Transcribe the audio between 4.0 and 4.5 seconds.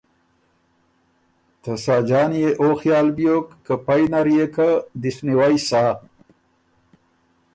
نر يې